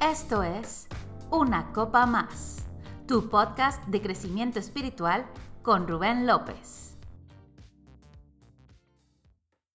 Esto 0.00 0.44
es 0.44 0.86
Una 1.28 1.72
Copa 1.72 2.06
Más, 2.06 2.68
tu 3.08 3.28
podcast 3.28 3.84
de 3.88 4.00
crecimiento 4.00 4.60
espiritual 4.60 5.26
con 5.62 5.88
Rubén 5.88 6.24
López. 6.24 6.96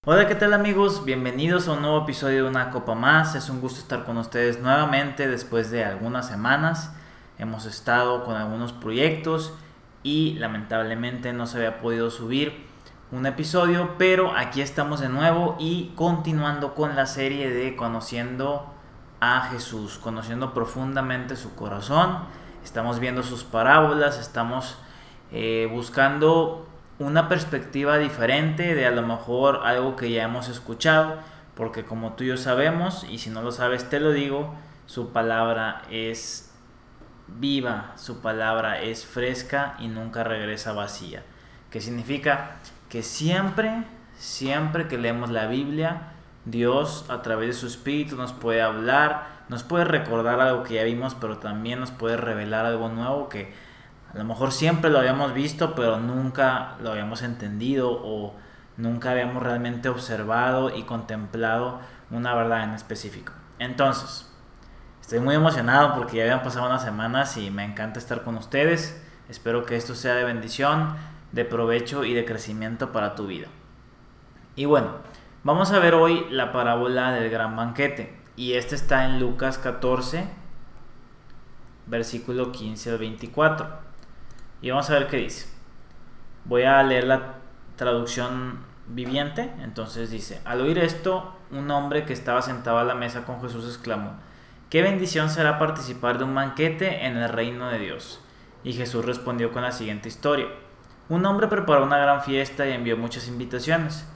Hola, 0.05 0.25
¿qué 0.25 0.35
tal 0.35 0.53
amigos? 0.53 1.03
Bienvenidos 1.03 1.67
a 1.67 1.73
un 1.73 1.81
nuevo 1.81 2.03
episodio 2.03 2.43
de 2.43 2.49
Una 2.49 2.71
Copa 2.71 2.95
Más. 2.95 3.35
Es 3.35 3.49
un 3.49 3.59
gusto 3.59 3.81
estar 3.81 4.05
con 4.05 4.17
ustedes 4.17 4.61
nuevamente 4.61 5.27
después 5.27 5.71
de 5.71 5.83
algunas 5.83 6.29
semanas. 6.29 6.93
Hemos 7.37 7.65
estado 7.65 8.23
con 8.23 8.37
algunos 8.37 8.71
proyectos 8.71 9.53
y 10.03 10.35
lamentablemente 10.35 11.33
no 11.33 11.47
se 11.47 11.57
había 11.57 11.81
podido 11.81 12.09
subir 12.09 12.65
un 13.11 13.25
episodio, 13.25 13.95
pero 13.97 14.31
aquí 14.37 14.61
estamos 14.61 15.01
de 15.01 15.09
nuevo 15.09 15.57
y 15.59 15.91
continuando 15.95 16.75
con 16.75 16.95
la 16.95 17.07
serie 17.07 17.49
de 17.49 17.75
conociendo 17.75 18.73
a 19.23 19.49
Jesús, 19.51 19.99
conociendo 19.99 20.53
profundamente 20.53 21.37
su 21.37 21.55
corazón. 21.55 22.17
Estamos 22.61 22.99
viendo 22.99 23.23
sus 23.23 23.45
parábolas, 23.45 24.19
estamos 24.19 24.77
eh, 25.31 25.69
buscando 25.71 26.67
una 26.99 27.29
perspectiva 27.29 27.97
diferente 27.97 28.75
de 28.75 28.85
a 28.85 28.91
lo 28.91 29.01
mejor 29.01 29.61
algo 29.63 29.95
que 29.95 30.11
ya 30.11 30.23
hemos 30.23 30.49
escuchado, 30.49 31.19
porque 31.55 31.85
como 31.85 32.13
tú 32.13 32.25
y 32.25 32.27
yo 32.27 32.37
sabemos, 32.37 33.05
y 33.09 33.19
si 33.19 33.29
no 33.29 33.41
lo 33.41 33.53
sabes 33.53 33.89
te 33.89 34.01
lo 34.01 34.11
digo, 34.11 34.53
su 34.87 35.13
palabra 35.13 35.83
es 35.89 36.53
viva, 37.27 37.93
su 37.95 38.19
palabra 38.19 38.81
es 38.81 39.05
fresca 39.05 39.77
y 39.79 39.87
nunca 39.87 40.25
regresa 40.25 40.73
vacía. 40.73 41.23
Que 41.71 41.79
significa 41.79 42.57
que 42.89 43.03
siempre, 43.03 43.85
siempre 44.17 44.89
que 44.89 44.97
leemos 44.97 45.29
la 45.29 45.47
Biblia, 45.47 46.12
Dios 46.45 47.05
a 47.09 47.21
través 47.21 47.47
de 47.47 47.53
su 47.53 47.67
Espíritu 47.67 48.15
nos 48.15 48.33
puede 48.33 48.61
hablar, 48.61 49.27
nos 49.49 49.63
puede 49.63 49.85
recordar 49.85 50.39
algo 50.41 50.63
que 50.63 50.75
ya 50.75 50.83
vimos, 50.83 51.15
pero 51.15 51.37
también 51.37 51.79
nos 51.79 51.91
puede 51.91 52.17
revelar 52.17 52.65
algo 52.65 52.89
nuevo 52.89 53.29
que 53.29 53.53
a 54.13 54.17
lo 54.17 54.25
mejor 54.25 54.51
siempre 54.51 54.91
lo 54.91 54.99
habíamos 54.99 55.33
visto, 55.33 55.73
pero 55.73 55.99
nunca 55.99 56.75
lo 56.81 56.91
habíamos 56.91 57.23
entendido 57.23 57.91
o 57.91 58.35
nunca 58.77 59.11
habíamos 59.11 59.41
realmente 59.41 59.89
observado 59.89 60.75
y 60.75 60.83
contemplado 60.83 61.79
una 62.11 62.35
verdad 62.35 62.63
en 62.63 62.71
específico. 62.71 63.33
Entonces, 63.57 64.31
estoy 65.01 65.19
muy 65.19 65.35
emocionado 65.35 65.95
porque 65.95 66.17
ya 66.17 66.23
habían 66.23 66.43
pasado 66.43 66.67
unas 66.67 66.83
semanas 66.83 67.37
y 67.37 67.49
me 67.49 67.63
encanta 67.63 67.99
estar 67.99 68.23
con 68.23 68.37
ustedes. 68.37 69.01
Espero 69.29 69.65
que 69.65 69.77
esto 69.77 69.95
sea 69.95 70.13
de 70.15 70.25
bendición, 70.25 70.95
de 71.31 71.45
provecho 71.45 72.03
y 72.03 72.13
de 72.13 72.25
crecimiento 72.25 72.91
para 72.91 73.15
tu 73.15 73.25
vida. 73.25 73.47
Y 74.55 74.65
bueno, 74.65 74.91
vamos 75.43 75.71
a 75.71 75.79
ver 75.79 75.93
hoy 75.95 76.25
la 76.29 76.51
parábola 76.51 77.11
del 77.11 77.29
gran 77.29 77.55
banquete. 77.55 78.13
Y 78.35 78.53
este 78.53 78.75
está 78.75 79.05
en 79.05 79.19
Lucas 79.19 79.57
14, 79.57 80.25
versículo 81.85 82.51
15 82.51 82.91
al 82.91 82.97
24. 82.97 83.67
Y 84.61 84.69
vamos 84.71 84.89
a 84.89 84.93
ver 84.93 85.07
qué 85.07 85.17
dice. 85.17 85.47
Voy 86.45 86.63
a 86.63 86.81
leer 86.83 87.05
la 87.05 87.35
traducción 87.75 88.59
viviente. 88.87 89.51
Entonces 89.61 90.09
dice, 90.09 90.41
al 90.45 90.61
oír 90.61 90.79
esto, 90.79 91.35
un 91.51 91.69
hombre 91.71 92.05
que 92.05 92.13
estaba 92.13 92.41
sentado 92.41 92.79
a 92.79 92.83
la 92.83 92.95
mesa 92.95 93.25
con 93.25 93.41
Jesús 93.41 93.65
exclamó, 93.67 94.13
qué 94.69 94.81
bendición 94.81 95.29
será 95.29 95.59
participar 95.59 96.17
de 96.17 96.23
un 96.23 96.33
banquete 96.33 97.05
en 97.05 97.17
el 97.17 97.29
reino 97.29 97.69
de 97.69 97.79
Dios. 97.79 98.19
Y 98.63 98.73
Jesús 98.73 99.05
respondió 99.05 99.51
con 99.51 99.61
la 99.61 99.71
siguiente 99.71 100.07
historia. 100.07 100.47
Un 101.09 101.25
hombre 101.25 101.47
preparó 101.47 101.83
una 101.83 101.97
gran 101.97 102.23
fiesta 102.23 102.65
y 102.65 102.71
envió 102.71 102.97
muchas 102.97 103.27
invitaciones. 103.27 104.07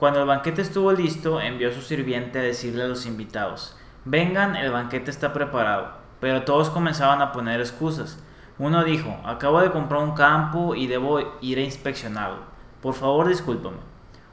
Cuando 0.00 0.20
el 0.20 0.26
banquete 0.26 0.62
estuvo 0.62 0.92
listo, 0.92 1.42
envió 1.42 1.68
a 1.68 1.72
su 1.74 1.82
sirviente 1.82 2.38
a 2.38 2.42
decirle 2.42 2.84
a 2.84 2.88
los 2.88 3.04
invitados, 3.04 3.76
vengan, 4.06 4.56
el 4.56 4.72
banquete 4.72 5.10
está 5.10 5.34
preparado. 5.34 5.90
Pero 6.20 6.44
todos 6.44 6.70
comenzaban 6.70 7.20
a 7.20 7.32
poner 7.32 7.60
excusas. 7.60 8.18
Uno 8.58 8.82
dijo, 8.82 9.14
acabo 9.26 9.60
de 9.60 9.70
comprar 9.70 10.02
un 10.02 10.12
campo 10.12 10.74
y 10.74 10.86
debo 10.86 11.20
ir 11.42 11.58
a 11.58 11.64
inspeccionarlo. 11.64 12.38
Por 12.80 12.94
favor, 12.94 13.28
discúlpame. 13.28 13.76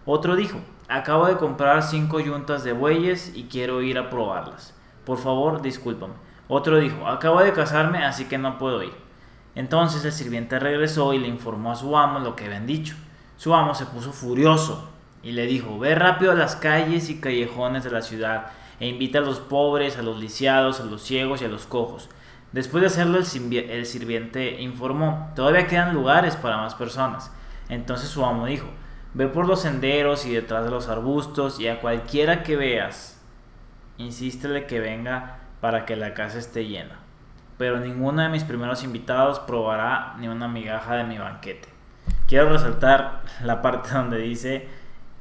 Otro 0.05 0.37
dijo, 0.37 0.57
acabo 0.87 1.25
de 1.25 1.35
comprar 1.35 1.83
cinco 1.83 2.21
yuntas 2.21 2.63
de 2.63 2.71
bueyes 2.71 3.33
y 3.35 3.49
quiero 3.49 3.81
ir 3.81 3.97
a 3.97 4.09
probarlas. 4.09 4.73
Por 5.03 5.17
favor, 5.17 5.61
discúlpame. 5.61 6.13
Otro 6.47 6.79
dijo, 6.79 7.05
acabo 7.05 7.41
de 7.41 7.51
casarme, 7.51 8.05
así 8.05 8.23
que 8.23 8.37
no 8.37 8.57
puedo 8.57 8.83
ir. 8.83 8.93
Entonces 9.53 10.05
el 10.05 10.13
sirviente 10.13 10.59
regresó 10.59 11.13
y 11.13 11.19
le 11.19 11.27
informó 11.27 11.73
a 11.73 11.75
su 11.75 11.97
amo 11.97 12.19
lo 12.19 12.37
que 12.37 12.45
habían 12.45 12.67
dicho. 12.67 12.95
Su 13.35 13.53
amo 13.53 13.75
se 13.75 13.85
puso 13.85 14.13
furioso 14.13 14.95
y 15.23 15.31
le 15.31 15.45
dijo, 15.45 15.79
ve 15.79 15.95
rápido 15.95 16.31
a 16.31 16.35
las 16.35 16.55
calles 16.55 17.09
y 17.09 17.19
callejones 17.19 17.83
de 17.83 17.91
la 17.91 18.01
ciudad 18.01 18.47
e 18.79 18.87
invita 18.87 19.19
a 19.19 19.21
los 19.21 19.39
pobres, 19.39 19.97
a 19.97 20.03
los 20.03 20.19
lisiados, 20.19 20.79
a 20.79 20.85
los 20.85 21.01
ciegos 21.01 21.41
y 21.41 21.45
a 21.45 21.49
los 21.49 21.65
cojos. 21.65 22.09
Después 22.51 22.81
de 22.81 22.87
hacerlo, 22.87 23.17
el, 23.17 23.85
sirviente 23.85 24.61
informó, 24.61 25.31
todavía 25.35 25.67
quedan 25.67 25.93
lugares 25.93 26.35
para 26.35 26.57
más 26.57 26.75
personas. 26.75 27.31
Entonces 27.69 28.09
su 28.09 28.23
amo 28.23 28.45
dijo, 28.45 28.67
ve 29.13 29.27
por 29.27 29.47
los 29.47 29.61
senderos 29.61 30.25
y 30.25 30.33
detrás 30.33 30.63
de 30.63 30.71
los 30.71 30.87
arbustos 30.87 31.59
y 31.59 31.67
a 31.67 31.81
cualquiera 31.81 32.43
que 32.43 32.55
veas, 32.55 33.21
insístele 33.97 34.65
que 34.65 34.79
venga 34.79 35.39
para 35.59 35.85
que 35.85 35.95
la 35.95 36.13
casa 36.13 36.37
esté 36.37 36.65
llena. 36.67 36.99
Pero 37.57 37.79
ninguno 37.79 38.21
de 38.21 38.29
mis 38.29 38.43
primeros 38.43 38.83
invitados 38.83 39.39
probará 39.39 40.15
ni 40.19 40.27
una 40.27 40.47
migaja 40.47 40.95
de 40.95 41.03
mi 41.03 41.17
banquete. 41.17 41.69
Quiero 42.27 42.49
resaltar 42.49 43.23
la 43.43 43.61
parte 43.61 43.89
donde 43.93 44.19
dice 44.19 44.69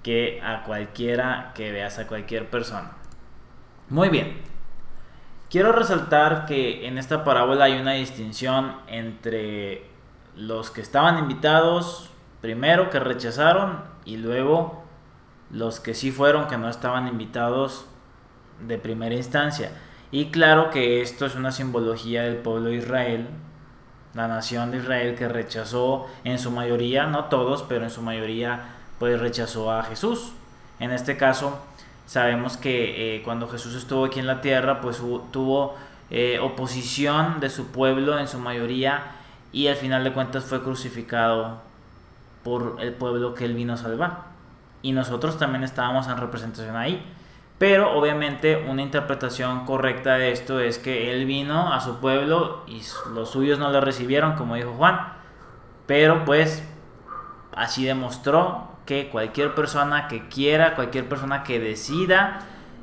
que 0.06 0.40
a 0.40 0.62
cualquiera 0.62 1.50
que 1.52 1.72
veas, 1.72 1.98
a 1.98 2.06
cualquier 2.06 2.48
persona. 2.48 2.92
Muy 3.88 4.08
bien. 4.08 4.36
Quiero 5.50 5.72
resaltar 5.72 6.46
que 6.46 6.86
en 6.86 6.96
esta 6.96 7.24
parábola 7.24 7.64
hay 7.64 7.80
una 7.80 7.94
distinción 7.94 8.76
entre 8.86 9.84
los 10.36 10.70
que 10.70 10.80
estaban 10.80 11.18
invitados, 11.18 12.10
primero 12.40 12.88
que 12.88 13.00
rechazaron, 13.00 13.82
y 14.04 14.18
luego 14.18 14.84
los 15.50 15.80
que 15.80 15.92
sí 15.92 16.12
fueron, 16.12 16.46
que 16.46 16.56
no 16.56 16.68
estaban 16.68 17.08
invitados 17.08 17.86
de 18.60 18.78
primera 18.78 19.16
instancia. 19.16 19.72
Y 20.12 20.26
claro 20.26 20.70
que 20.70 21.00
esto 21.00 21.26
es 21.26 21.34
una 21.34 21.50
simbología 21.50 22.22
del 22.22 22.36
pueblo 22.36 22.68
de 22.68 22.76
Israel, 22.76 23.26
la 24.14 24.28
nación 24.28 24.70
de 24.70 24.78
Israel 24.78 25.16
que 25.16 25.26
rechazó 25.26 26.06
en 26.22 26.38
su 26.38 26.52
mayoría, 26.52 27.08
no 27.08 27.24
todos, 27.24 27.64
pero 27.64 27.82
en 27.82 27.90
su 27.90 28.02
mayoría 28.02 28.75
pues 28.98 29.18
rechazó 29.20 29.72
a 29.72 29.82
Jesús. 29.82 30.32
En 30.78 30.90
este 30.90 31.16
caso, 31.16 31.58
sabemos 32.06 32.56
que 32.56 33.16
eh, 33.16 33.22
cuando 33.22 33.48
Jesús 33.48 33.74
estuvo 33.74 34.04
aquí 34.04 34.20
en 34.20 34.26
la 34.26 34.40
tierra, 34.40 34.80
pues 34.80 35.02
tuvo 35.32 35.74
eh, 36.10 36.38
oposición 36.40 37.40
de 37.40 37.50
su 37.50 37.68
pueblo 37.68 38.18
en 38.18 38.28
su 38.28 38.38
mayoría 38.38 39.12
y 39.52 39.68
al 39.68 39.76
final 39.76 40.04
de 40.04 40.12
cuentas 40.12 40.44
fue 40.44 40.62
crucificado 40.62 41.60
por 42.44 42.76
el 42.80 42.92
pueblo 42.92 43.34
que 43.34 43.44
él 43.44 43.54
vino 43.54 43.72
a 43.72 43.76
salvar. 43.76 44.24
Y 44.82 44.92
nosotros 44.92 45.38
también 45.38 45.64
estábamos 45.64 46.06
en 46.06 46.16
representación 46.16 46.76
ahí. 46.76 47.04
Pero 47.58 47.96
obviamente 47.98 48.66
una 48.68 48.82
interpretación 48.82 49.64
correcta 49.64 50.16
de 50.16 50.30
esto 50.30 50.60
es 50.60 50.78
que 50.78 51.10
él 51.10 51.24
vino 51.24 51.72
a 51.72 51.80
su 51.80 51.96
pueblo 51.96 52.62
y 52.66 52.82
los 53.14 53.30
suyos 53.30 53.58
no 53.58 53.70
lo 53.70 53.80
recibieron, 53.80 54.34
como 54.34 54.56
dijo 54.56 54.74
Juan. 54.74 55.14
Pero 55.86 56.24
pues 56.26 56.62
así 57.54 57.84
demostró 57.84 58.65
que 58.86 59.08
cualquier 59.08 59.54
persona 59.54 60.08
que 60.08 60.28
quiera, 60.28 60.74
cualquier 60.74 61.08
persona 61.08 61.42
que 61.42 61.60
decida 61.60 62.38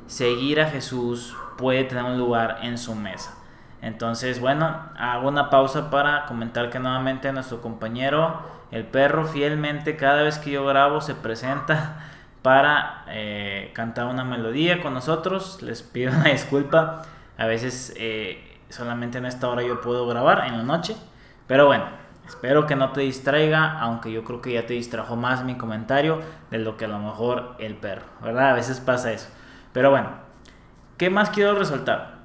seguir 0.06 0.60
a 0.60 0.66
Jesús 0.66 1.36
puede 1.56 1.84
tener 1.84 2.04
un 2.04 2.18
lugar 2.18 2.58
en 2.62 2.78
su 2.78 2.94
mesa. 2.94 3.34
Entonces, 3.80 4.40
bueno, 4.40 4.90
hago 4.96 5.28
una 5.28 5.50
pausa 5.50 5.90
para 5.90 6.26
comentar 6.26 6.70
que 6.70 6.78
nuevamente 6.78 7.30
nuestro 7.32 7.60
compañero, 7.60 8.40
el 8.70 8.84
perro, 8.84 9.26
fielmente 9.26 9.96
cada 9.96 10.22
vez 10.22 10.38
que 10.38 10.50
yo 10.50 10.64
grabo 10.64 11.00
se 11.00 11.14
presenta 11.14 11.96
para 12.42 13.04
eh, 13.08 13.72
cantar 13.74 14.06
una 14.06 14.24
melodía 14.24 14.80
con 14.82 14.94
nosotros. 14.94 15.60
Les 15.62 15.82
pido 15.82 16.12
una 16.12 16.30
disculpa. 16.30 17.02
A 17.36 17.46
veces 17.46 17.92
eh, 17.96 18.58
solamente 18.68 19.18
en 19.18 19.26
esta 19.26 19.48
hora 19.48 19.62
yo 19.62 19.80
puedo 19.80 20.06
grabar, 20.06 20.46
en 20.46 20.56
la 20.56 20.62
noche. 20.62 20.96
Pero 21.46 21.66
bueno, 21.66 21.84
Espero 22.26 22.66
que 22.66 22.74
no 22.74 22.92
te 22.92 23.02
distraiga, 23.02 23.78
aunque 23.80 24.10
yo 24.10 24.24
creo 24.24 24.40
que 24.40 24.54
ya 24.54 24.64
te 24.64 24.74
distrajo 24.74 25.14
más 25.14 25.44
mi 25.44 25.56
comentario 25.56 26.20
de 26.50 26.58
lo 26.58 26.76
que 26.76 26.86
a 26.86 26.88
lo 26.88 26.98
mejor 26.98 27.54
el 27.58 27.74
perro, 27.74 28.06
¿verdad? 28.22 28.50
A 28.50 28.54
veces 28.54 28.80
pasa 28.80 29.12
eso. 29.12 29.28
Pero 29.72 29.90
bueno, 29.90 30.08
¿qué 30.96 31.10
más 31.10 31.30
quiero 31.30 31.54
resaltar? 31.54 32.20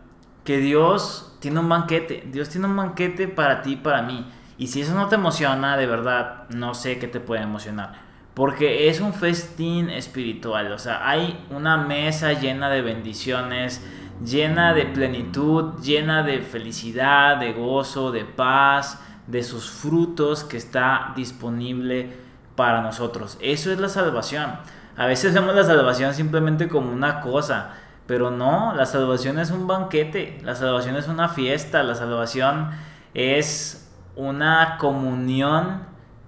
Que 0.46 0.60
Dios 0.60 1.38
tiene 1.42 1.60
un 1.60 1.68
banquete, 1.68 2.24
Dios 2.32 2.50
tiene 2.50 2.68
un 2.68 2.78
banquete 2.78 3.28
para 3.28 3.62
ti 3.62 3.74
y 3.74 3.78
para 3.78 4.02
mí. 4.02 4.26
Y 4.58 4.68
si 4.68 4.82
eso 4.82 4.94
no 4.94 5.08
te 5.08 5.16
emociona, 5.16 5.76
de 5.76 5.86
verdad, 5.86 6.48
no 6.50 6.74
sé 6.74 6.98
qué 6.98 7.08
te 7.08 7.20
puede 7.20 7.42
emocionar. 7.44 8.08
Porque 8.34 8.88
es 8.88 9.02
un 9.02 9.14
festín 9.14 9.90
espiritual, 9.90 10.72
o 10.72 10.80
sea, 10.80 11.10
hay 11.10 11.46
una 11.50 11.76
mesa 11.76 12.32
llena 12.34 12.70
de 12.70 12.82
bendiciones, 12.82 13.86
llena 14.24 14.74
de 14.74 14.86
plenitud, 14.86 15.82
llena 15.82 16.24
de 16.24 16.42
felicidad, 16.42 17.38
de 17.38 17.52
gozo, 17.52 18.12
de 18.12 18.24
paz 18.24 19.02
de 19.30 19.44
sus 19.44 19.70
frutos 19.70 20.44
que 20.44 20.58
está 20.58 21.14
disponible 21.16 22.10
para 22.56 22.82
nosotros. 22.82 23.38
Eso 23.42 23.72
es 23.72 23.80
la 23.80 23.88
salvación. 23.88 24.52
A 24.98 25.06
veces 25.06 25.34
vemos 25.34 25.56
la 25.56 25.64
salvación 25.64 26.14
simplemente 26.14 26.68
como 26.68 26.92
una 26.92 27.22
cosa, 27.22 27.74
Pero 28.06 28.32
no, 28.32 28.74
la 28.74 28.88
salvación 28.88 29.38
es 29.38 29.52
un 29.52 29.68
banquete, 29.68 30.40
la 30.44 30.56
salvación 30.56 30.96
es 30.96 31.08
una 31.08 31.30
fiesta, 31.30 31.84
la 31.84 31.94
salvación 31.94 32.72
es 33.14 33.88
una 34.16 34.78
comunión 34.80 35.84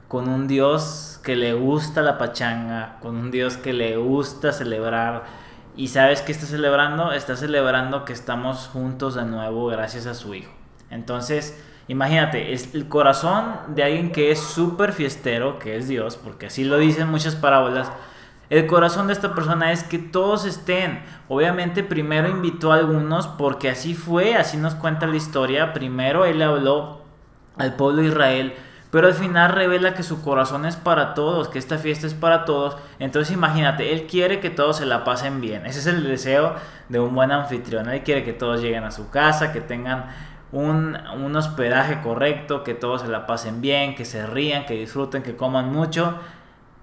con 0.07 0.29
un 0.29 0.47
Dios 0.47 1.19
que 1.23 1.35
le 1.35 1.53
gusta 1.53 2.03
la 2.03 2.19
pachanga, 2.19 2.99
con 3.01 3.17
un 3.17 3.31
Dios 3.31 3.57
que 3.57 3.73
le 3.73 3.97
gusta 3.97 4.51
celebrar. 4.53 5.23
¿Y 5.75 5.87
sabes 5.87 6.21
qué 6.21 6.31
está 6.31 6.45
celebrando? 6.45 7.13
Está 7.13 7.35
celebrando 7.35 8.05
que 8.05 8.13
estamos 8.13 8.67
juntos 8.67 9.15
de 9.15 9.25
nuevo 9.25 9.65
gracias 9.65 10.05
a 10.05 10.13
su 10.13 10.35
Hijo. 10.35 10.51
Entonces, 10.91 11.59
imagínate, 11.91 12.53
es 12.53 12.73
el 12.73 12.87
corazón 12.87 13.53
de 13.67 13.83
alguien 13.83 14.11
que 14.11 14.31
es 14.31 14.39
súper 14.39 14.93
fiestero, 14.93 15.59
que 15.59 15.77
es 15.77 15.87
Dios, 15.87 16.17
porque 16.17 16.47
así 16.47 16.63
lo 16.63 16.77
dicen 16.77 17.09
muchas 17.09 17.35
parábolas 17.35 17.91
el 18.51 18.67
corazón 18.67 19.07
de 19.07 19.13
esta 19.13 19.33
persona 19.33 19.71
es 19.71 19.83
que 19.83 19.97
todos 19.97 20.43
estén. 20.43 21.01
Obviamente 21.29 21.85
primero 21.85 22.27
invitó 22.27 22.73
a 22.73 22.75
algunos 22.75 23.25
porque 23.25 23.69
así 23.69 23.93
fue, 23.93 24.35
así 24.35 24.57
nos 24.57 24.75
cuenta 24.75 25.07
la 25.07 25.15
historia. 25.15 25.71
Primero 25.71 26.25
él 26.25 26.41
habló 26.41 26.99
al 27.55 27.77
pueblo 27.77 28.01
de 28.01 28.09
Israel, 28.09 28.53
pero 28.91 29.07
al 29.07 29.13
final 29.13 29.53
revela 29.53 29.93
que 29.93 30.03
su 30.03 30.21
corazón 30.21 30.65
es 30.65 30.75
para 30.75 31.13
todos, 31.13 31.47
que 31.47 31.59
esta 31.59 31.77
fiesta 31.77 32.07
es 32.07 32.13
para 32.13 32.43
todos. 32.43 32.75
Entonces 32.99 33.33
imagínate, 33.33 33.93
él 33.93 34.05
quiere 34.05 34.41
que 34.41 34.49
todos 34.49 34.75
se 34.75 34.85
la 34.85 35.05
pasen 35.05 35.39
bien. 35.39 35.65
Ese 35.65 35.79
es 35.79 35.87
el 35.87 36.03
deseo 36.03 36.55
de 36.89 36.99
un 36.99 37.15
buen 37.15 37.31
anfitrión. 37.31 37.87
Él 37.87 38.03
quiere 38.03 38.25
que 38.25 38.33
todos 38.33 38.59
lleguen 38.59 38.83
a 38.83 38.91
su 38.91 39.09
casa, 39.09 39.53
que 39.53 39.61
tengan 39.61 40.07
un, 40.51 40.97
un 41.15 41.35
hospedaje 41.35 42.01
correcto, 42.01 42.63
que 42.63 42.73
todos 42.73 43.01
se 43.01 43.07
la 43.07 43.25
pasen 43.25 43.61
bien, 43.61 43.95
que 43.95 44.05
se 44.05 44.25
rían, 44.25 44.65
que 44.65 44.73
disfruten, 44.75 45.23
que 45.23 45.35
coman 45.35 45.71
mucho. 45.71 46.15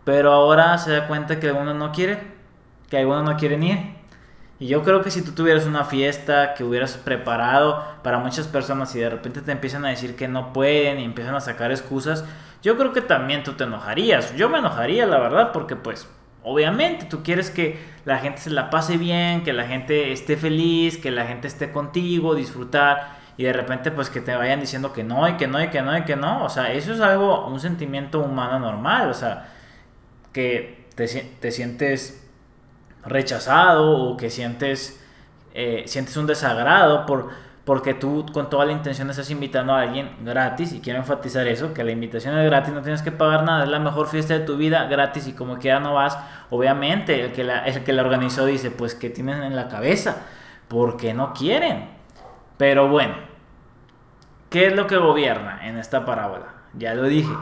Pero 0.04 0.32
ahora 0.32 0.78
se 0.78 0.92
da 0.92 1.06
cuenta 1.06 1.38
que 1.38 1.48
algunos 1.48 1.74
no 1.76 1.92
quieren, 1.92 2.18
que 2.88 2.98
algunos 2.98 3.24
no 3.24 3.36
quieren 3.36 3.62
ir. 3.62 3.98
Y 4.60 4.66
yo 4.66 4.82
creo 4.82 5.02
que 5.02 5.10
si 5.10 5.22
tú 5.22 5.32
tuvieras 5.32 5.66
una 5.66 5.84
fiesta 5.84 6.54
que 6.54 6.64
hubieras 6.64 6.96
preparado 6.96 7.84
para 8.02 8.18
muchas 8.18 8.48
personas 8.48 8.94
y 8.96 8.98
de 8.98 9.10
repente 9.10 9.40
te 9.40 9.52
empiezan 9.52 9.84
a 9.84 9.90
decir 9.90 10.16
que 10.16 10.26
no 10.26 10.52
pueden 10.52 10.98
y 10.98 11.04
empiezan 11.04 11.36
a 11.36 11.40
sacar 11.40 11.70
excusas, 11.70 12.24
yo 12.62 12.76
creo 12.76 12.92
que 12.92 13.00
también 13.00 13.44
tú 13.44 13.52
te 13.52 13.64
enojarías. 13.64 14.34
Yo 14.34 14.48
me 14.48 14.58
enojaría, 14.58 15.06
la 15.06 15.18
verdad, 15.20 15.52
porque 15.52 15.76
pues 15.76 16.08
obviamente 16.42 17.04
tú 17.04 17.22
quieres 17.22 17.50
que 17.50 17.78
la 18.04 18.18
gente 18.18 18.40
se 18.40 18.50
la 18.50 18.70
pase 18.70 18.96
bien, 18.96 19.44
que 19.44 19.52
la 19.52 19.64
gente 19.64 20.10
esté 20.12 20.36
feliz, 20.36 20.98
que 20.98 21.12
la 21.12 21.26
gente 21.26 21.46
esté 21.46 21.70
contigo, 21.70 22.34
disfrutar 22.34 23.16
y 23.38 23.44
de 23.44 23.52
repente 23.52 23.92
pues 23.92 24.10
que 24.10 24.20
te 24.20 24.34
vayan 24.34 24.60
diciendo 24.60 24.92
que 24.92 25.04
no 25.04 25.26
y 25.28 25.36
que 25.36 25.46
no 25.46 25.62
y 25.62 25.68
que 25.68 25.80
no 25.80 25.96
y 25.96 26.02
que 26.02 26.16
no. 26.16 26.44
O 26.44 26.48
sea, 26.50 26.72
eso 26.72 26.92
es 26.92 27.00
algo, 27.00 27.46
un 27.46 27.60
sentimiento 27.60 28.18
humano 28.18 28.58
normal. 28.58 29.08
O 29.08 29.14
sea, 29.14 29.48
que 30.32 30.88
te, 30.96 31.52
sientes 31.52 32.28
rechazado 33.04 33.96
o 33.96 34.16
que 34.16 34.30
sientes, 34.30 35.00
eh, 35.54 35.84
sientes 35.86 36.16
un 36.16 36.26
desagrado 36.26 37.06
por, 37.06 37.28
porque 37.64 37.94
tú 37.94 38.26
con 38.32 38.50
toda 38.50 38.66
la 38.66 38.72
intención 38.72 39.08
estás 39.08 39.30
invitando 39.30 39.72
a 39.72 39.82
alguien 39.82 40.16
gratis 40.24 40.72
y 40.72 40.80
quiero 40.80 40.98
enfatizar 40.98 41.46
eso, 41.46 41.72
que 41.72 41.84
la 41.84 41.92
invitación 41.92 42.36
es 42.36 42.44
gratis, 42.44 42.74
no 42.74 42.82
tienes 42.82 43.02
que 43.02 43.12
pagar 43.12 43.44
nada, 43.44 43.62
es 43.62 43.70
la 43.70 43.78
mejor 43.78 44.08
fiesta 44.08 44.34
de 44.34 44.40
tu 44.40 44.56
vida 44.56 44.84
gratis 44.86 45.28
y 45.28 45.32
como 45.32 45.58
quiera 45.58 45.78
no 45.78 45.94
vas, 45.94 46.18
obviamente 46.50 47.24
el 47.24 47.32
que 47.32 47.44
la, 47.44 47.64
el 47.66 47.84
que 47.84 47.92
la 47.92 48.02
organizó 48.02 48.46
dice 48.46 48.72
pues 48.72 48.96
que 48.96 49.10
tienen 49.10 49.44
en 49.44 49.54
la 49.54 49.68
cabeza, 49.68 50.16
porque 50.66 51.14
no 51.14 51.32
quieren. 51.32 51.88
Pero 52.56 52.88
bueno, 52.88 53.27
¿qué 54.50 54.66
es 54.66 54.76
lo 54.76 54.86
que 54.86 54.96
gobierna 54.96 55.66
en 55.66 55.78
esta 55.78 56.04
parábola? 56.04 56.54
Ya 56.74 56.94
lo 56.94 57.04
dije, 57.04 57.32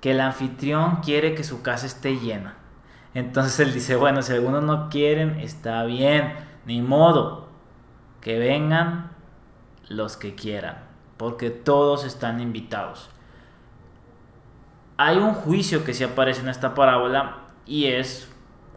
que 0.00 0.12
el 0.12 0.20
anfitrión 0.20 0.96
quiere 0.96 1.34
que 1.34 1.44
su 1.44 1.62
casa 1.62 1.86
esté 1.86 2.18
llena. 2.18 2.56
Entonces 3.14 3.58
él 3.60 3.72
dice, 3.72 3.96
bueno, 3.96 4.22
si 4.22 4.32
algunos 4.32 4.62
no 4.62 4.88
quieren, 4.90 5.40
está 5.40 5.84
bien, 5.84 6.34
ni 6.66 6.82
modo, 6.82 7.48
que 8.20 8.38
vengan 8.38 9.10
los 9.88 10.16
que 10.16 10.34
quieran, 10.34 10.84
porque 11.16 11.50
todos 11.50 12.04
están 12.04 12.40
invitados. 12.40 13.10
Hay 14.96 15.16
un 15.16 15.34
juicio 15.34 15.84
que 15.84 15.94
sí 15.94 16.04
aparece 16.04 16.40
en 16.40 16.48
esta 16.48 16.74
parábola 16.74 17.38
y 17.66 17.86
es 17.86 18.28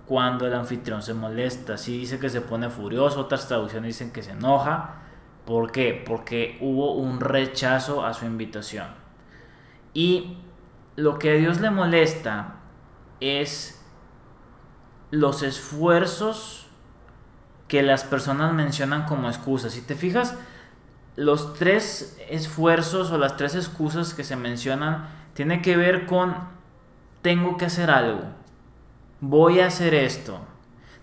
cuando 0.06 0.46
el 0.46 0.54
anfitrión 0.54 1.02
se 1.02 1.14
molesta. 1.14 1.78
Si 1.78 1.98
dice 1.98 2.20
que 2.20 2.30
se 2.30 2.42
pone 2.42 2.70
furioso, 2.70 3.22
otras 3.22 3.48
traducciones 3.48 3.88
dicen 3.88 4.12
que 4.12 4.22
se 4.22 4.32
enoja. 4.32 5.01
¿Por 5.46 5.72
qué? 5.72 6.02
Porque 6.06 6.58
hubo 6.62 6.94
un 6.94 7.20
rechazo 7.20 8.06
a 8.06 8.14
su 8.14 8.26
invitación. 8.26 8.88
Y 9.94 10.38
lo 10.96 11.20
que 11.20 11.32
a 11.32 11.34
Dios 11.34 11.60
le 11.60 11.72
molesta 11.72 12.56
es 13.20 13.84
los 15.10 15.44
esfuerzos 15.44 16.68
que 17.68 17.84
las 17.84 18.04
personas 18.04 18.54
mencionan 18.54 19.06
como 19.06 19.30
excusas. 19.30 19.74
Si 19.74 19.82
te 19.82 19.96
fijas, 19.96 20.36
los 21.16 21.54
tres 21.54 22.18
esfuerzos 22.30 23.12
o 23.12 23.18
las 23.18 23.38
tres 23.38 23.56
excusas 23.56 24.14
que 24.14 24.24
se 24.24 24.36
mencionan 24.36 25.10
tiene 25.34 25.62
que 25.62 25.78
ver 25.78 26.06
con 26.06 26.36
tengo 27.22 27.58
que 27.58 27.66
hacer 27.66 27.92
algo, 27.92 28.24
voy 29.20 29.60
a 29.60 29.68
hacer 29.68 29.94
esto, 29.94 30.40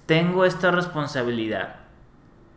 tengo 0.06 0.44
esta 0.44 0.70
responsabilidad. 0.70 1.76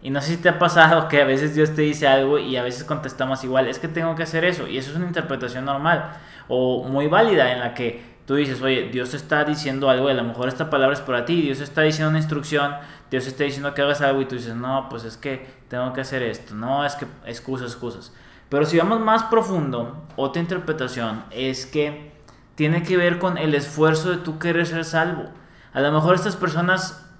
Y 0.01 0.09
no 0.09 0.21
sé 0.21 0.35
si 0.35 0.37
te 0.37 0.49
ha 0.49 0.57
pasado 0.57 1.07
que 1.07 1.21
a 1.21 1.25
veces 1.25 1.53
Dios 1.53 1.75
te 1.75 1.83
dice 1.83 2.07
algo 2.07 2.39
y 2.39 2.57
a 2.57 2.63
veces 2.63 2.83
contestamos 2.83 3.43
igual, 3.43 3.67
es 3.67 3.79
que 3.79 3.87
tengo 3.87 4.15
que 4.15 4.23
hacer 4.23 4.43
eso. 4.43 4.67
Y 4.67 4.77
eso 4.77 4.91
es 4.91 4.97
una 4.97 5.05
interpretación 5.05 5.65
normal 5.65 6.13
o 6.47 6.83
muy 6.83 7.07
válida 7.07 7.51
en 7.51 7.59
la 7.59 7.73
que 7.73 8.11
tú 8.25 8.35
dices, 8.35 8.61
oye, 8.61 8.89
Dios 8.91 9.13
está 9.13 9.43
diciendo 9.43 9.89
algo, 9.89 10.07
y 10.07 10.11
a 10.11 10.15
lo 10.15 10.23
mejor 10.23 10.47
esta 10.47 10.69
palabra 10.69 10.95
es 10.95 11.01
para 11.01 11.25
ti, 11.25 11.41
Dios 11.41 11.59
está 11.59 11.81
diciendo 11.81 12.09
una 12.09 12.19
instrucción, 12.19 12.75
Dios 13.09 13.27
está 13.27 13.43
diciendo 13.43 13.73
que 13.73 13.81
hagas 13.81 14.01
algo 14.01 14.21
y 14.21 14.25
tú 14.25 14.35
dices, 14.35 14.55
no, 14.55 14.87
pues 14.89 15.03
es 15.03 15.17
que 15.17 15.47
tengo 15.67 15.91
que 15.93 16.01
hacer 16.01 16.23
esto, 16.23 16.55
no, 16.55 16.85
es 16.85 16.95
que 16.95 17.05
excusas, 17.25 17.71
excusas. 17.71 18.13
Pero 18.49 18.65
si 18.65 18.77
vamos 18.77 18.99
más 18.99 19.23
profundo, 19.23 20.05
otra 20.15 20.41
interpretación 20.41 21.23
es 21.31 21.65
que 21.65 22.11
tiene 22.55 22.83
que 22.83 22.97
ver 22.97 23.17
con 23.17 23.37
el 23.37 23.55
esfuerzo 23.55 24.11
de 24.11 24.17
tú 24.17 24.39
querer 24.39 24.65
ser 24.65 24.85
salvo. 24.85 25.29
A 25.73 25.79
lo 25.79 25.91
mejor 25.91 26.15
estas 26.15 26.35
personas 26.35 27.10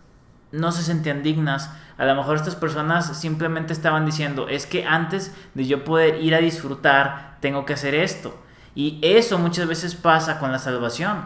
no 0.51 0.71
se 0.71 0.83
sentían 0.83 1.23
dignas, 1.23 1.71
a 1.97 2.05
lo 2.05 2.15
mejor 2.15 2.35
estas 2.35 2.55
personas 2.55 3.17
simplemente 3.17 3.73
estaban 3.73 4.05
diciendo, 4.05 4.47
es 4.47 4.65
que 4.65 4.85
antes 4.85 5.35
de 5.53 5.67
yo 5.67 5.83
poder 5.83 6.21
ir 6.21 6.33
a 6.33 6.39
disfrutar, 6.39 7.37
tengo 7.41 7.65
que 7.65 7.73
hacer 7.73 7.93
esto. 7.93 8.35
Y 8.73 8.99
eso 9.03 9.37
muchas 9.37 9.67
veces 9.67 9.95
pasa 9.95 10.39
con 10.39 10.51
la 10.51 10.59
salvación. 10.59 11.25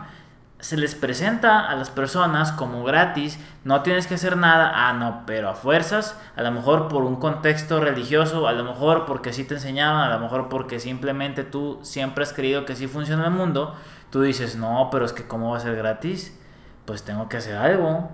Se 0.60 0.77
les 0.77 0.95
presenta 0.95 1.69
a 1.69 1.75
las 1.75 1.89
personas 1.89 2.51
como 2.51 2.83
gratis, 2.83 3.39
no 3.63 3.83
tienes 3.83 4.07
que 4.07 4.16
hacer 4.16 4.36
nada, 4.36 4.72
ah, 4.74 4.94
no, 4.94 5.24
pero 5.27 5.50
a 5.50 5.56
fuerzas, 5.56 6.19
a 6.36 6.42
lo 6.42 6.51
mejor 6.51 6.88
por 6.88 7.04
un 7.04 7.18
contexto 7.18 7.79
religioso, 7.79 8.48
a 8.48 8.53
lo 8.53 8.63
mejor 8.63 9.05
porque 9.05 9.29
así 9.29 9.44
te 9.44 9.55
enseñaban, 9.55 10.01
a 10.01 10.13
lo 10.13 10.20
mejor 10.20 10.50
porque 10.50 10.79
simplemente 10.79 11.44
tú 11.44 11.79
siempre 11.84 12.24
has 12.24 12.34
creído 12.34 12.65
que 12.65 12.74
así 12.74 12.88
funciona 12.88 13.25
el 13.25 13.32
mundo, 13.32 13.75
tú 14.10 14.22
dices, 14.24 14.55
no, 14.55 14.89
pero 14.91 15.05
es 15.05 15.13
que 15.13 15.27
¿cómo 15.27 15.51
va 15.51 15.58
a 15.58 15.62
ser 15.62 15.75
gratis? 15.75 16.38
Pues 16.86 17.03
tengo 17.03 17.29
que 17.29 17.38
hacer 17.38 17.58
algo, 17.58 18.10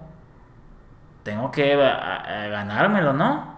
tengo 1.24 1.52
que 1.52 1.76
ganármelo, 1.76 3.14
¿no? 3.14 3.52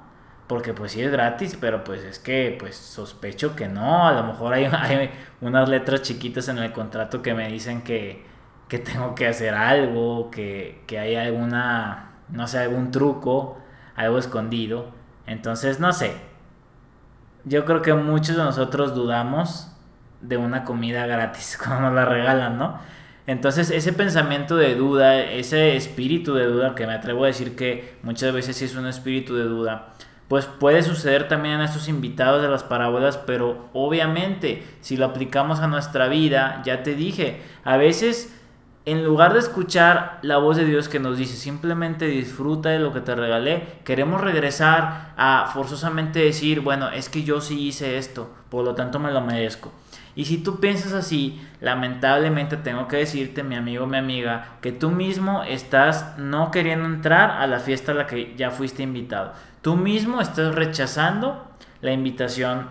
porque 0.48 0.74
pues 0.74 0.92
sí 0.92 1.02
es 1.02 1.12
gratis, 1.12 1.58
pero 1.60 1.84
pues 1.84 2.04
es 2.04 2.20
que 2.20 2.56
pues 2.60 2.76
sospecho 2.76 3.56
que 3.56 3.68
no, 3.68 4.08
a 4.08 4.12
lo 4.14 4.24
mejor 4.24 4.54
hay, 4.54 4.66
hay 4.72 5.10
unas 5.42 5.70
letras 5.70 6.02
chiquitas 6.02 6.48
en 6.50 6.58
el 6.60 6.72
contrato 6.72 7.22
que 7.22 7.34
me 7.34 7.48
dicen 7.50 7.82
que, 7.82 8.26
que 8.68 8.80
tengo 8.80 9.16
que 9.16 9.28
hacer 9.28 9.54
algo, 9.54 10.30
que, 10.32 10.84
que 10.88 11.00
hay 11.00 11.16
alguna, 11.16 12.12
no 12.30 12.48
sé, 12.48 12.60
algún 12.60 12.92
truco, 12.92 13.58
algo 13.96 14.18
escondido, 14.18 14.92
entonces 15.26 15.80
no 15.80 15.94
sé, 15.94 16.18
yo 17.46 17.66
creo 17.66 17.82
que 17.82 17.94
muchos 17.94 18.36
de 18.36 18.44
nosotros 18.44 18.94
dudamos 18.96 19.72
de 20.22 20.38
una 20.38 20.66
comida 20.66 21.06
gratis 21.06 21.58
cuando 21.64 21.88
nos 21.88 21.94
la 21.94 22.06
regalan, 22.06 22.58
¿no? 22.58 22.80
Entonces 23.26 23.72
ese 23.72 23.94
pensamiento 23.94 24.56
de 24.56 24.76
duda, 24.76 25.22
ese 25.22 25.76
espíritu 25.76 26.34
de 26.34 26.46
duda, 26.46 26.76
que 26.76 26.86
me 26.86 26.94
atrevo 26.94 27.24
a 27.24 27.28
decir 27.28 27.56
que 27.56 27.96
muchas 28.04 28.34
veces 28.34 28.58
sí 28.58 28.66
es 28.66 28.76
un 28.76 28.86
espíritu 28.86 29.36
de 29.36 29.46
duda, 29.46 29.94
pues 30.28 30.46
puede 30.46 30.84
suceder 30.84 31.28
también 31.28 31.62
a 31.62 31.66
estos 31.66 31.88
invitados 31.88 32.42
de 32.42 32.50
las 32.50 32.64
parábolas, 32.64 33.18
pero 33.18 33.70
obviamente 33.74 34.64
si 34.82 34.98
lo 34.98 35.06
aplicamos 35.06 35.60
a 35.60 35.68
nuestra 35.68 36.08
vida, 36.08 36.62
ya 36.66 36.84
te 36.84 36.96
dije, 36.96 37.42
a 37.64 37.78
veces 37.78 38.34
en 38.86 39.06
lugar 39.06 39.32
de 39.32 39.40
escuchar 39.40 40.20
la 40.24 40.38
voz 40.38 40.58
de 40.58 40.66
Dios 40.66 40.90
que 40.90 41.00
nos 41.00 41.18
dice 41.18 41.38
simplemente 41.38 42.06
disfruta 42.06 42.70
de 42.70 42.80
lo 42.80 42.92
que 42.92 43.00
te 43.00 43.16
regalé, 43.16 43.64
queremos 43.86 44.20
regresar 44.20 45.14
a 45.16 45.50
forzosamente 45.54 46.20
decir, 46.20 46.60
bueno, 46.60 46.90
es 46.90 47.08
que 47.08 47.24
yo 47.24 47.40
sí 47.40 47.68
hice 47.68 47.98
esto, 47.98 48.30
por 48.50 48.66
lo 48.66 48.76
tanto 48.76 49.00
me 49.00 49.12
lo 49.12 49.22
merezco. 49.22 49.72
Y 50.16 50.26
si 50.26 50.38
tú 50.38 50.60
piensas 50.60 50.94
así, 50.94 51.42
lamentablemente 51.60 52.58
tengo 52.58 52.88
que 52.88 52.98
decirte, 52.98 53.44
mi 53.44 53.56
amigo, 53.56 53.88
mi 53.88 53.98
amiga, 53.98 54.58
que 54.62 54.72
tú 54.72 54.92
mismo 54.92 55.44
estás 55.44 56.18
no 56.18 56.52
queriendo 56.52 56.86
entrar 56.86 57.32
a 57.32 57.48
la 57.48 57.60
fiesta 57.60 57.94
a 57.94 57.96
la 57.96 58.08
que 58.08 58.36
ya 58.36 58.52
fuiste 58.52 58.84
invitado. 58.84 59.34
Tú 59.62 59.76
mismo 59.76 60.22
estás 60.22 60.54
rechazando 60.54 61.48
la 61.82 61.92
invitación 61.92 62.70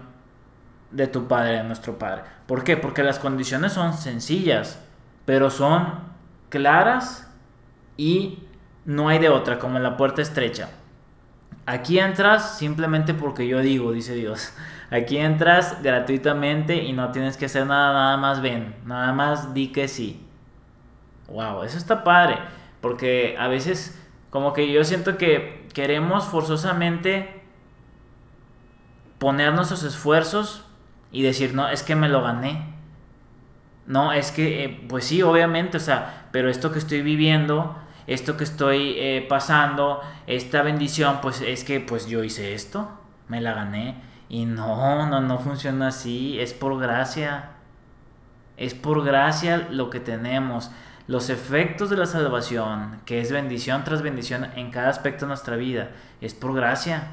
de 0.92 1.08
tu 1.08 1.26
padre, 1.26 1.58
de 1.58 1.64
nuestro 1.64 1.98
padre. 1.98 2.22
¿Por 2.46 2.64
qué? 2.64 2.76
Porque 2.76 3.02
las 3.02 3.18
condiciones 3.18 3.72
son 3.72 3.94
sencillas, 3.94 4.80
pero 5.24 5.50
son 5.50 6.12
claras 6.48 7.28
y 7.96 8.44
no 8.84 9.08
hay 9.08 9.18
de 9.18 9.30
otra, 9.30 9.58
como 9.58 9.78
la 9.78 9.96
puerta 9.96 10.22
estrecha. 10.22 10.68
Aquí 11.72 11.98
entras 11.98 12.58
simplemente 12.58 13.14
porque 13.14 13.48
yo 13.48 13.60
digo, 13.60 13.92
dice 13.92 14.14
Dios. 14.14 14.52
Aquí 14.90 15.16
entras 15.16 15.82
gratuitamente 15.82 16.76
y 16.76 16.92
no 16.92 17.10
tienes 17.12 17.38
que 17.38 17.46
hacer 17.46 17.66
nada, 17.66 17.94
nada 17.94 18.16
más 18.18 18.42
ven, 18.42 18.74
nada 18.84 19.14
más 19.14 19.54
di 19.54 19.68
que 19.68 19.88
sí. 19.88 20.22
Wow, 21.28 21.62
eso 21.62 21.78
está 21.78 22.04
padre, 22.04 22.36
porque 22.82 23.36
a 23.38 23.48
veces 23.48 23.98
como 24.28 24.52
que 24.52 24.70
yo 24.70 24.84
siento 24.84 25.16
que 25.16 25.66
queremos 25.72 26.24
forzosamente 26.24 27.42
poner 29.18 29.54
nuestros 29.54 29.82
esfuerzos 29.82 30.66
y 31.10 31.22
decir, 31.22 31.54
no, 31.54 31.70
es 31.70 31.82
que 31.82 31.96
me 31.96 32.10
lo 32.10 32.22
gané. 32.22 32.66
No, 33.86 34.12
es 34.12 34.30
que, 34.30 34.64
eh, 34.64 34.84
pues 34.90 35.06
sí, 35.06 35.22
obviamente, 35.22 35.78
o 35.78 35.80
sea, 35.80 36.28
pero 36.32 36.50
esto 36.50 36.70
que 36.70 36.78
estoy 36.78 37.00
viviendo, 37.00 37.76
esto 38.06 38.36
que 38.36 38.44
estoy 38.44 38.94
eh, 38.98 39.26
pasando, 39.28 40.00
esta 40.26 40.62
bendición, 40.62 41.20
pues 41.20 41.40
es 41.40 41.64
que 41.64 41.80
pues 41.80 42.06
yo 42.06 42.24
hice 42.24 42.54
esto, 42.54 42.88
me 43.28 43.40
la 43.40 43.54
gané. 43.54 43.96
Y 44.28 44.46
no, 44.46 45.06
no, 45.06 45.20
no 45.20 45.38
funciona 45.38 45.88
así, 45.88 46.40
es 46.40 46.54
por 46.54 46.78
gracia. 46.80 47.50
Es 48.56 48.74
por 48.74 49.04
gracia 49.04 49.68
lo 49.70 49.90
que 49.90 50.00
tenemos. 50.00 50.70
Los 51.06 51.30
efectos 51.30 51.90
de 51.90 51.96
la 51.96 52.06
salvación, 52.06 53.00
que 53.04 53.20
es 53.20 53.32
bendición 53.32 53.84
tras 53.84 54.02
bendición 54.02 54.48
en 54.56 54.70
cada 54.70 54.88
aspecto 54.88 55.24
de 55.24 55.28
nuestra 55.28 55.56
vida, 55.56 55.90
es 56.20 56.32
por 56.32 56.54
gracia. 56.54 57.08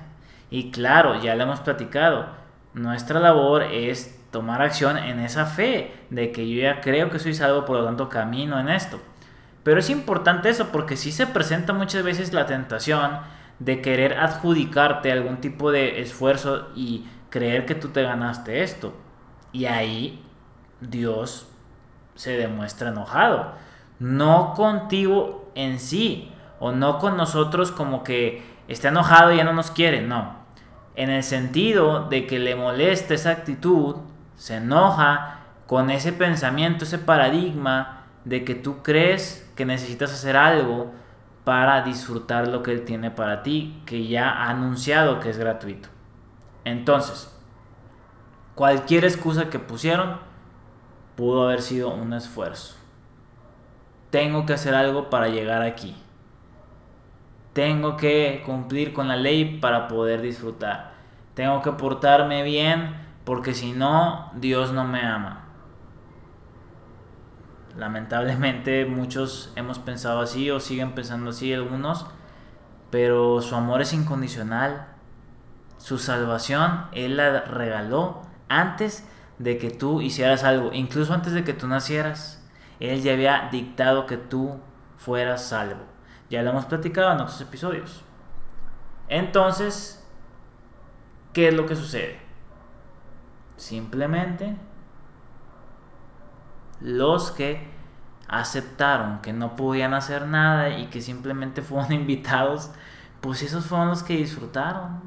Y 0.49 0.71
claro, 0.71 1.21
ya 1.21 1.35
lo 1.35 1.43
hemos 1.43 1.59
platicado, 1.59 2.27
nuestra 2.73 3.19
labor 3.19 3.63
es 3.63 4.19
tomar 4.31 4.61
acción 4.61 4.97
en 4.97 5.19
esa 5.19 5.45
fe 5.45 5.91
de 6.09 6.31
que 6.31 6.49
yo 6.49 6.61
ya 6.61 6.81
creo 6.81 7.09
que 7.09 7.19
soy 7.19 7.33
salvo, 7.33 7.65
por 7.65 7.77
lo 7.77 7.85
tanto 7.85 8.09
camino 8.09 8.59
en 8.59 8.69
esto. 8.69 8.99
Pero 9.69 9.81
es 9.81 9.91
importante 9.91 10.49
eso 10.49 10.69
porque 10.71 10.97
si 10.97 11.11
se 11.11 11.27
presenta 11.27 11.73
muchas 11.73 12.01
veces 12.01 12.33
la 12.33 12.47
tentación 12.47 13.19
de 13.59 13.83
querer 13.83 14.17
adjudicarte 14.17 15.11
algún 15.11 15.41
tipo 15.41 15.71
de 15.71 16.01
esfuerzo 16.01 16.69
y 16.75 17.05
creer 17.29 17.67
que 17.67 17.75
tú 17.75 17.89
te 17.89 18.01
ganaste 18.01 18.63
esto. 18.63 18.97
Y 19.51 19.65
ahí 19.65 20.25
Dios 20.81 21.47
se 22.15 22.35
demuestra 22.35 22.89
enojado. 22.89 23.53
No 23.99 24.55
contigo 24.55 25.51
en 25.53 25.79
sí, 25.79 26.31
o 26.59 26.71
no 26.71 26.97
con 26.97 27.15
nosotros 27.15 27.71
como 27.71 28.03
que 28.03 28.43
está 28.67 28.87
enojado 28.87 29.33
y 29.33 29.37
ya 29.37 29.43
no 29.43 29.53
nos 29.53 29.69
quiere, 29.69 30.01
no. 30.01 30.33
En 30.95 31.11
el 31.11 31.21
sentido 31.21 32.09
de 32.09 32.25
que 32.25 32.39
le 32.39 32.55
molesta 32.55 33.13
esa 33.13 33.29
actitud, 33.29 33.97
se 34.35 34.55
enoja 34.55 35.41
con 35.67 35.91
ese 35.91 36.11
pensamiento, 36.11 36.85
ese 36.85 36.97
paradigma 36.97 38.07
de 38.25 38.43
que 38.43 38.55
tú 38.55 38.81
crees 38.81 39.45
que 39.59 39.65
necesitas 39.65 40.13
hacer 40.13 40.37
algo 40.37 40.89
para 41.43 41.81
disfrutar 41.81 42.47
lo 42.47 42.63
que 42.63 42.71
Él 42.71 42.85
tiene 42.85 43.11
para 43.11 43.43
ti, 43.43 43.83
que 43.85 44.07
ya 44.07 44.29
ha 44.29 44.49
anunciado 44.51 45.19
que 45.19 45.29
es 45.29 45.37
gratuito. 45.37 45.89
Entonces, 46.63 47.37
cualquier 48.55 49.03
excusa 49.03 49.49
que 49.49 49.59
pusieron 49.59 50.15
pudo 51.17 51.43
haber 51.43 51.61
sido 51.61 51.93
un 51.93 52.13
esfuerzo. 52.13 52.77
Tengo 54.11 54.45
que 54.45 54.53
hacer 54.53 54.75
algo 54.75 55.09
para 55.09 55.27
llegar 55.27 55.61
aquí. 55.61 55.93
Tengo 57.51 57.97
que 57.97 58.41
cumplir 58.45 58.93
con 58.93 59.09
la 59.09 59.17
ley 59.17 59.59
para 59.59 59.89
poder 59.89 60.21
disfrutar. 60.21 60.93
Tengo 61.33 61.61
que 61.61 61.73
portarme 61.73 62.43
bien 62.43 62.95
porque 63.25 63.53
si 63.53 63.73
no, 63.73 64.31
Dios 64.35 64.71
no 64.71 64.85
me 64.85 65.01
ama. 65.01 65.48
Lamentablemente 67.77 68.85
muchos 68.85 69.53
hemos 69.55 69.79
pensado 69.79 70.21
así 70.21 70.49
o 70.51 70.59
siguen 70.59 70.95
pensando 70.95 71.29
así 71.29 71.53
algunos, 71.53 72.07
pero 72.91 73.41
su 73.41 73.55
amor 73.55 73.81
es 73.81 73.93
incondicional. 73.93 74.87
Su 75.77 75.97
salvación 75.97 76.87
Él 76.91 77.17
la 77.17 77.41
regaló 77.41 78.21
antes 78.49 79.07
de 79.37 79.57
que 79.57 79.69
tú 79.69 80.01
hicieras 80.01 80.43
algo, 80.43 80.71
incluso 80.73 81.13
antes 81.13 81.33
de 81.33 81.43
que 81.43 81.53
tú 81.53 81.67
nacieras. 81.67 82.45
Él 82.79 83.01
ya 83.01 83.13
había 83.13 83.49
dictado 83.51 84.05
que 84.05 84.17
tú 84.17 84.59
fueras 84.97 85.45
salvo. 85.45 85.83
Ya 86.29 86.43
lo 86.43 86.51
hemos 86.51 86.65
platicado 86.65 87.11
en 87.11 87.21
otros 87.21 87.41
episodios. 87.41 88.03
Entonces, 89.07 90.05
¿qué 91.33 91.47
es 91.47 91.53
lo 91.53 91.65
que 91.65 91.75
sucede? 91.75 92.19
Simplemente 93.57 94.55
los 96.81 97.31
que 97.31 97.67
aceptaron 98.27 99.21
que 99.21 99.33
no 99.33 99.55
podían 99.55 99.93
hacer 99.93 100.27
nada 100.27 100.77
y 100.77 100.85
que 100.85 101.01
simplemente 101.01 101.61
fueron 101.63 101.91
invitados, 101.91 102.71
pues 103.21 103.41
esos 103.41 103.65
fueron 103.65 103.89
los 103.89 104.03
que 104.03 104.15
disfrutaron. 104.15 105.01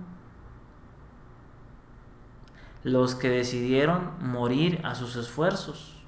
Los 2.83 3.15
que 3.15 3.29
decidieron 3.29 4.11
morir 4.21 4.81
a 4.85 4.97
sus 4.97 5.15
esfuerzos. 5.17 6.03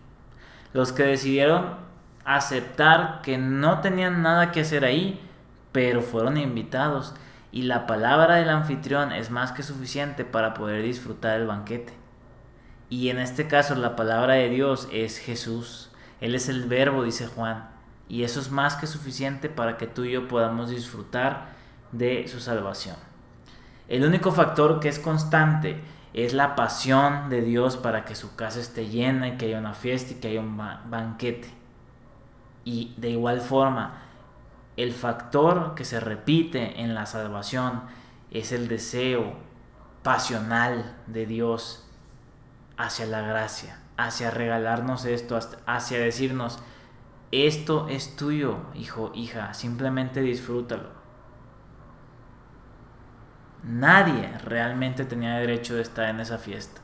Los 0.72 0.92
que 0.92 1.04
decidieron 1.04 1.76
aceptar 2.24 3.20
que 3.22 3.38
no 3.38 3.80
tenían 3.80 4.22
nada 4.22 4.50
que 4.50 4.62
hacer 4.62 4.84
ahí, 4.84 5.20
pero 5.70 6.02
fueron 6.02 6.36
invitados. 6.36 7.14
Y 7.52 7.62
la 7.62 7.86
palabra 7.86 8.34
del 8.34 8.50
anfitrión 8.50 9.12
es 9.12 9.30
más 9.30 9.52
que 9.52 9.62
suficiente 9.62 10.24
para 10.24 10.52
poder 10.52 10.82
disfrutar 10.82 11.40
el 11.40 11.46
banquete. 11.46 12.03
Y 12.94 13.10
en 13.10 13.18
este 13.18 13.48
caso 13.48 13.74
la 13.74 13.96
palabra 13.96 14.34
de 14.34 14.48
Dios 14.48 14.86
es 14.92 15.18
Jesús. 15.18 15.90
Él 16.20 16.36
es 16.36 16.48
el 16.48 16.68
verbo, 16.68 17.02
dice 17.02 17.26
Juan. 17.26 17.68
Y 18.08 18.22
eso 18.22 18.38
es 18.38 18.52
más 18.52 18.76
que 18.76 18.86
suficiente 18.86 19.48
para 19.48 19.76
que 19.76 19.88
tú 19.88 20.04
y 20.04 20.12
yo 20.12 20.28
podamos 20.28 20.70
disfrutar 20.70 21.56
de 21.90 22.28
su 22.28 22.38
salvación. 22.38 22.94
El 23.88 24.04
único 24.04 24.30
factor 24.30 24.78
que 24.78 24.88
es 24.88 25.00
constante 25.00 25.80
es 26.12 26.34
la 26.34 26.54
pasión 26.54 27.30
de 27.30 27.42
Dios 27.42 27.76
para 27.76 28.04
que 28.04 28.14
su 28.14 28.36
casa 28.36 28.60
esté 28.60 28.86
llena 28.86 29.26
y 29.26 29.38
que 29.38 29.46
haya 29.46 29.58
una 29.58 29.74
fiesta 29.74 30.12
y 30.12 30.20
que 30.20 30.28
haya 30.28 30.40
un 30.40 30.56
banquete. 30.56 31.52
Y 32.64 32.94
de 32.96 33.10
igual 33.10 33.40
forma, 33.40 34.02
el 34.76 34.92
factor 34.92 35.74
que 35.74 35.84
se 35.84 35.98
repite 35.98 36.80
en 36.80 36.94
la 36.94 37.06
salvación 37.06 37.82
es 38.30 38.52
el 38.52 38.68
deseo 38.68 39.34
pasional 40.04 40.94
de 41.08 41.26
Dios 41.26 41.83
hacia 42.76 43.06
la 43.06 43.22
gracia, 43.22 43.80
hacia 43.96 44.30
regalarnos 44.30 45.04
esto, 45.04 45.38
hacia 45.66 45.98
decirnos, 45.98 46.58
esto 47.32 47.88
es 47.88 48.16
tuyo, 48.16 48.58
hijo, 48.74 49.10
hija, 49.14 49.54
simplemente 49.54 50.20
disfrútalo. 50.20 50.90
Nadie 53.64 54.30
realmente 54.44 55.04
tenía 55.04 55.36
derecho 55.36 55.74
de 55.74 55.82
estar 55.82 56.08
en 56.08 56.20
esa 56.20 56.38
fiesta. 56.38 56.80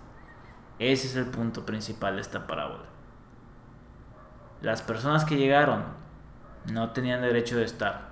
Ese 0.78 1.09
es 1.09 1.16
el 1.16 1.26
punto 1.26 1.66
principal 1.66 2.16
de 2.16 2.23
esta 2.23 2.47
parábola. 2.47 2.87
Las 4.62 4.80
personas 4.82 5.25
que 5.25 5.37
llegaron 5.37 5.85
no 6.73 6.90
tenían 6.90 7.20
derecho 7.20 7.59
de 7.59 7.64
estar. 7.64 8.11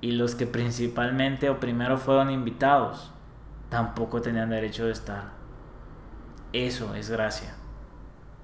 Y 0.00 0.12
los 0.12 0.34
que 0.34 0.46
principalmente 0.46 1.50
o 1.50 1.60
primero 1.60 1.98
fueron 1.98 2.30
invitados 2.30 3.12
tampoco 3.68 4.22
tenían 4.22 4.50
derecho 4.50 4.86
de 4.86 4.92
estar. 4.92 5.39
Eso 6.52 6.94
es 6.94 7.10
gracia. 7.10 7.54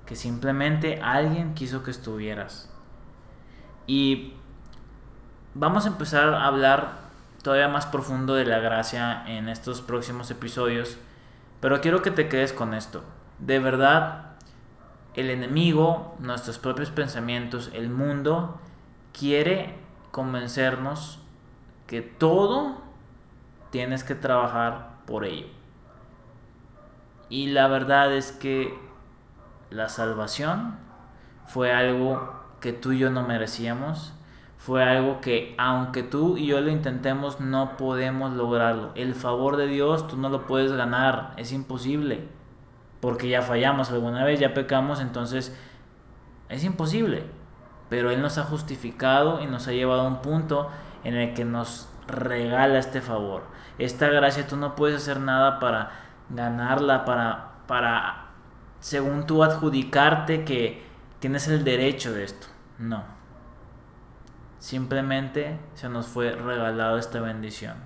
Que 0.07 0.17
simplemente 0.17 1.01
alguien 1.03 1.55
quiso 1.55 1.83
que 1.83 1.91
estuvieras. 1.91 2.71
Y 3.87 4.35
vamos 5.55 5.85
a 5.85 5.89
empezar 5.89 6.35
a 6.35 6.47
hablar 6.47 7.07
todavía 7.43 7.69
más 7.69 7.87
profundo 7.87 8.35
de 8.35 8.45
la 8.45 8.59
gracia 8.59 9.25
en 9.27 9.49
estos 9.49 9.81
próximos 9.81 10.31
episodios. 10.31 10.99
Pero 11.61 11.81
quiero 11.81 12.03
que 12.03 12.11
te 12.11 12.29
quedes 12.29 12.53
con 12.53 12.75
esto. 12.75 13.03
De 13.39 13.59
verdad, 13.59 14.37
el 15.15 15.31
enemigo, 15.31 16.15
nuestros 16.21 16.59
propios 16.59 16.91
pensamientos, 16.91 17.71
el 17.73 17.89
mundo, 17.89 18.61
quiere 19.13 19.75
convencernos 20.11 21.19
que 21.87 22.03
todo 22.03 22.83
tienes 23.71 24.05
que 24.05 24.15
trabajar 24.15 24.99
por 25.07 25.25
ello. 25.25 25.56
Y 27.28 27.49
la 27.49 27.68
verdad 27.68 28.12
es 28.12 28.33
que 28.33 28.78
la 29.71 29.88
salvación 29.88 30.76
fue 31.47 31.73
algo 31.73 32.35
que 32.61 32.73
tú 32.73 32.92
y 32.92 32.99
yo 32.99 33.11
no 33.11 33.23
merecíamos. 33.23 34.12
Fue 34.59 34.83
algo 34.83 35.21
que 35.21 35.54
aunque 35.59 36.02
tú 36.02 36.37
y 36.37 36.47
yo 36.47 36.61
lo 36.61 36.71
intentemos 36.71 37.40
no 37.40 37.76
podemos 37.76 38.33
lograrlo. 38.33 38.92
El 38.95 39.14
favor 39.14 39.56
de 39.56 39.66
Dios 39.66 40.09
tú 40.09 40.16
no 40.16 40.28
lo 40.28 40.47
puedes 40.47 40.73
ganar. 40.73 41.35
Es 41.37 41.52
imposible. 41.52 42.28
Porque 43.00 43.28
ya 43.28 43.42
fallamos 43.42 43.90
alguna 43.90 44.25
vez, 44.25 44.40
ya 44.40 44.54
pecamos, 44.54 45.00
entonces 45.00 45.56
es 46.49 46.64
imposible. 46.64 47.25
Pero 47.88 48.11
Él 48.11 48.23
nos 48.23 48.38
ha 48.38 48.45
justificado 48.45 49.40
y 49.40 49.47
nos 49.47 49.68
ha 49.68 49.73
llevado 49.73 50.02
a 50.02 50.09
un 50.09 50.23
punto 50.23 50.68
en 51.04 51.14
el 51.14 51.35
que 51.35 51.45
nos 51.45 51.88
regala 52.09 52.78
este 52.78 53.00
favor. 53.00 53.45
Esta 53.78 54.09
gracia 54.09 54.47
tú 54.47 54.56
no 54.56 54.75
puedes 54.75 54.97
hacer 54.97 55.21
nada 55.21 55.61
para 55.61 56.06
ganarla, 56.30 57.04
para, 57.04 57.52
para, 57.66 58.26
según 58.80 59.26
tú, 59.26 59.42
adjudicarte 59.42 60.45
que 60.45 60.85
tienes 61.18 61.49
el 61.49 61.64
derecho 61.64 62.12
de 62.12 62.25
esto. 62.25 62.47
No. 62.78 63.04
Simplemente 64.59 65.59
se 65.75 65.88
nos 65.88 66.06
fue 66.06 66.33
regalado 66.33 66.99
esta 66.99 67.21
bendición. 67.21 67.76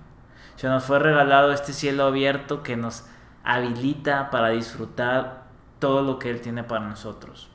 Se 0.57 0.69
nos 0.69 0.85
fue 0.85 0.99
regalado 0.99 1.53
este 1.53 1.73
cielo 1.73 2.05
abierto 2.05 2.63
que 2.63 2.77
nos 2.77 3.05
habilita 3.45 4.31
para 4.31 4.51
disfrutar 4.51 5.45
todo 5.79 6.03
lo 6.03 6.19
que 6.19 6.31
Él 6.31 6.41
tiene 6.41 6.63
para 6.65 6.87
nosotros. 6.87 7.49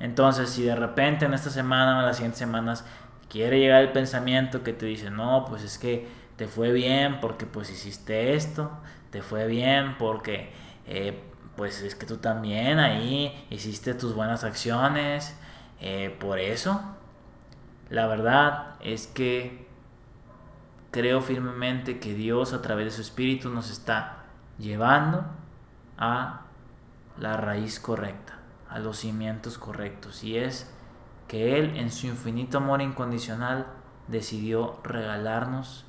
Entonces, 0.00 0.50
si 0.50 0.62
de 0.62 0.76
repente 0.76 1.24
en 1.24 1.34
esta 1.34 1.50
semana 1.50 1.96
o 1.96 2.00
en 2.00 2.06
las 2.06 2.16
siguientes 2.16 2.38
semanas 2.38 2.84
quiere 3.28 3.58
llegar 3.58 3.82
el 3.82 3.92
pensamiento 3.92 4.62
que 4.62 4.72
te 4.72 4.86
dice, 4.86 5.10
no, 5.10 5.44
pues 5.48 5.62
es 5.62 5.78
que 5.78 6.08
te 6.38 6.46
fue 6.46 6.72
bien 6.72 7.18
porque 7.20 7.46
pues 7.46 7.68
hiciste 7.68 8.34
esto, 8.34 8.70
te 9.10 9.22
fue 9.22 9.48
bien 9.48 9.98
porque 9.98 10.52
eh, 10.86 11.20
pues 11.56 11.82
es 11.82 11.96
que 11.96 12.06
tú 12.06 12.18
también 12.18 12.78
ahí 12.78 13.44
hiciste 13.50 13.92
tus 13.92 14.14
buenas 14.14 14.44
acciones, 14.44 15.36
eh, 15.80 16.16
por 16.20 16.38
eso, 16.38 16.80
la 17.90 18.06
verdad 18.06 18.76
es 18.80 19.08
que 19.08 19.66
creo 20.92 21.20
firmemente 21.22 21.98
que 21.98 22.14
Dios 22.14 22.52
a 22.52 22.62
través 22.62 22.84
de 22.84 22.92
su 22.92 23.00
Espíritu 23.00 23.50
nos 23.50 23.68
está 23.72 24.18
llevando 24.58 25.24
a 25.98 26.42
la 27.18 27.36
raíz 27.36 27.80
correcta, 27.80 28.38
a 28.70 28.78
los 28.78 28.98
cimientos 28.98 29.58
correctos, 29.58 30.22
y 30.22 30.38
es 30.38 30.72
que 31.26 31.58
Él 31.58 31.76
en 31.78 31.90
su 31.90 32.06
infinito 32.06 32.58
amor 32.58 32.80
incondicional 32.80 33.66
decidió 34.06 34.78
regalarnos 34.84 35.87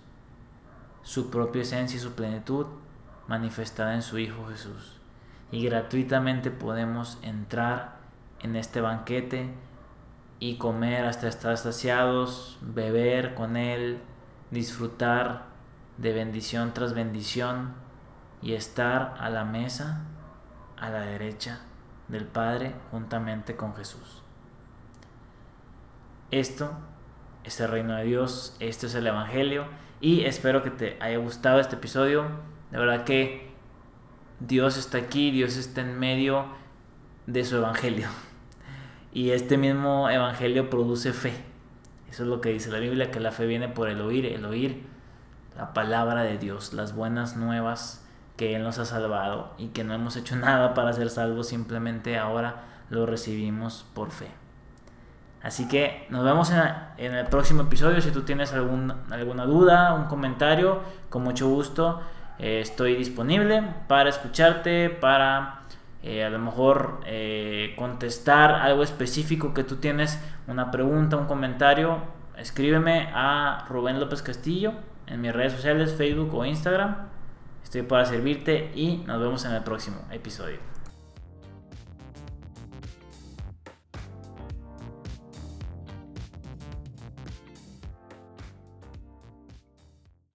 su 1.03 1.29
propia 1.29 1.62
esencia 1.62 1.98
y 1.98 2.00
su 2.00 2.13
plenitud 2.13 2.68
manifestada 3.27 3.96
en 3.96 4.01
su 4.01 4.18
Hijo 4.18 4.48
Jesús. 4.48 4.98
Y 5.51 5.63
gratuitamente 5.65 6.51
podemos 6.51 7.18
entrar 7.22 7.98
en 8.41 8.56
este 8.56 8.82
banquete 8.82 9.50
y 10.39 10.58
comer 10.58 11.06
hasta 11.06 11.27
estar 11.27 11.58
saciados, 11.58 12.58
beber 12.62 13.36
con 13.36 13.58
Él, 13.58 14.00
disfrutar 14.51 15.46
de 15.98 16.13
bendición 16.13 16.74
tras 16.74 16.94
bendición 16.94 17.74
y 18.41 18.53
estar 18.53 19.15
a 19.20 19.29
la 19.29 19.44
mesa 19.44 20.06
a 20.77 20.89
la 20.89 21.01
derecha 21.01 21.60
del 22.08 22.25
Padre 22.25 22.74
juntamente 22.91 23.56
con 23.56 23.75
Jesús. 23.75 24.24
Esto 26.32 26.72
es 27.43 27.60
el 27.60 27.69
reino 27.69 27.96
de 27.96 28.03
Dios, 28.03 28.55
esto 28.60 28.88
es 28.88 28.96
el 28.96 29.08
Evangelio 29.08 29.65
y 30.01 30.25
espero 30.25 30.63
que 30.63 30.69
te 30.69 30.98
haya 31.00 31.17
gustado 31.17 31.60
este 31.60 31.75
episodio. 31.75 32.25
De 32.72 32.77
verdad 32.77 33.03
que 33.03 33.51
Dios 34.39 34.77
está 34.77 34.98
aquí, 34.98 35.31
Dios 35.31 35.58
está 35.58 35.81
en 35.81 36.00
medio 36.00 36.46
de 37.27 37.46
su 37.46 37.58
Evangelio. 37.58 38.08
Y 39.12 39.31
este 39.31 39.58
mismo 39.58 40.08
Evangelio 40.08 40.69
produce 40.69 41.13
fe. 41.13 41.34
Eso 42.12 42.22
es 42.22 42.29
lo 42.29 42.41
que 42.41 42.50
dice 42.50 42.69
la 42.69 42.77
Biblia, 42.77 43.10
que 43.10 43.19
la 43.19 43.31
fe 43.31 43.48
viene 43.48 43.67
por 43.67 43.89
el 43.89 44.01
oír, 44.01 44.27
el 44.27 44.46
oír 44.46 44.84
la 45.60 45.74
palabra 45.74 46.24
de 46.24 46.38
Dios, 46.38 46.74
las 46.74 46.96
buenas 46.96 47.36
nuevas 47.36 48.05
que 48.38 48.55
Él 48.55 48.63
nos 48.63 48.79
ha 48.79 48.86
salvado 48.86 49.53
y 49.58 49.67
que 49.67 49.84
no 49.84 49.93
hemos 49.93 50.15
hecho 50.15 50.36
nada 50.38 50.74
para 50.74 50.93
ser 50.93 51.10
salvos, 51.10 51.50
simplemente 51.50 52.17
ahora 52.17 52.63
lo 52.89 53.05
recibimos 53.05 53.86
por 53.93 54.12
fe. 54.12 54.27
Así 55.41 55.67
que 55.67 56.05
nos 56.10 56.24
vemos 56.25 56.51
en, 56.98 57.13
el 57.13 57.25
próximo 57.27 57.63
episodio. 57.63 58.01
Si 58.01 58.12
tú 58.12 58.24
tienes 58.24 58.53
algún, 58.53 58.93
alguna 59.10 59.46
duda, 59.46 59.93
un 59.93 60.05
comentario, 60.05 60.81
con 61.10 61.24
mucho 61.24 61.48
gusto 61.48 62.01
eh, 62.39 62.60
estoy 62.62 62.96
disponible 62.96 63.63
para 63.88 64.10
escucharte, 64.10 64.89
para 64.89 65.62
eh, 66.03 66.24
a 66.24 66.29
lo 66.29 66.39
mejor 66.39 67.01
eh, 67.05 67.74
contestar 67.77 68.51
algo 68.51 68.84
específico 68.84 69.53
que 69.53 69.63
tú 69.63 69.77
tienes, 69.77 70.19
una 70.48 70.72
pregunta, 70.72 71.17
un 71.17 71.25
comentario. 71.25 71.98
Escríbeme 72.38 73.10
a 73.13 73.65
Rubén 73.69 74.00
López 74.00 74.22
Castillo 74.22 74.74
en 75.08 75.22
mis 75.22 75.34
redes 75.34 75.53
sociales, 75.53 75.93
Facebook 75.93 76.34
o 76.34 76.46
Instagram. 76.46 76.96
Estoy 77.63 77.84
para 77.84 78.05
servirte 78.05 78.72
y 78.75 78.98
nos 79.05 79.19
vemos 79.19 79.46
en 79.46 79.53
el 79.53 79.63
próximo 79.63 79.98
episodio. 80.12 80.68